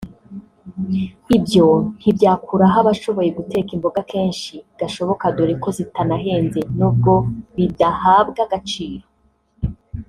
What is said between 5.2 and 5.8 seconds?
dore ko